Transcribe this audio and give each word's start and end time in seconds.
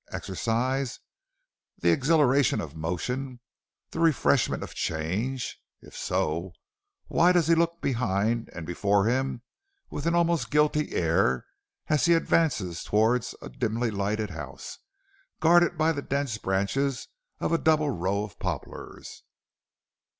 Exercise 0.11 0.99
the 1.77 1.91
exhilaration 1.91 2.59
of 2.59 2.73
motion 2.75 3.39
the 3.91 3.99
refreshment 3.99 4.63
of 4.63 4.73
change? 4.73 5.59
If 5.79 5.95
so, 5.95 6.53
why 7.05 7.31
does 7.31 7.45
he 7.47 7.53
look 7.53 7.81
behind 7.81 8.49
and 8.51 8.65
before 8.65 9.05
him 9.05 9.43
with 9.91 10.07
an 10.07 10.15
almost 10.15 10.49
guilty 10.49 10.93
air 10.95 11.45
as 11.85 12.05
he 12.07 12.15
advances 12.15 12.83
towards 12.83 13.35
a 13.43 13.49
dimly 13.49 13.91
lighted 13.91 14.31
house, 14.31 14.79
guarded 15.39 15.77
by 15.77 15.91
the 15.91 16.01
dense 16.01 16.39
branches 16.39 17.07
of 17.39 17.53
a 17.53 17.59
double 17.59 17.91
row 17.91 18.23
of 18.23 18.39
poplars? 18.39 19.21